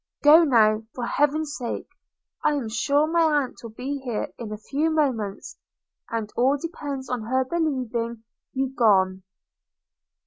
[0.23, 1.87] Go, now, for heaven's sake!–
[2.43, 5.59] I am sure my aunt will be here in a few moments:
[6.09, 9.21] and all depends upon her believing you gone.'